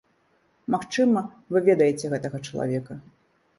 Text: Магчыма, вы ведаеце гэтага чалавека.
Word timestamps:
Магчыма, 0.75 1.19
вы 1.53 1.63
ведаеце 1.69 2.13
гэтага 2.17 2.43
чалавека. 2.47 3.01